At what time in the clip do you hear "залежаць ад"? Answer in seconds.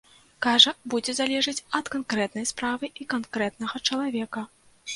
1.19-1.91